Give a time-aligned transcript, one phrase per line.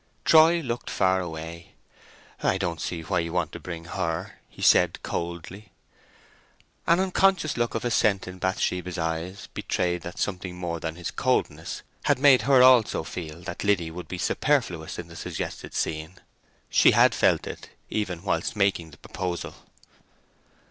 [0.25, 1.73] Troy looked far away.
[2.41, 5.69] "I don't see why you want to bring her," he said coldly.
[6.87, 11.83] An unconscious look of assent in Bathsheba's eyes betrayed that something more than his coldness
[12.05, 16.15] had made her also feel that Liddy would be superfluous in the suggested scene.
[16.71, 19.53] She had felt it, even whilst making the proposal.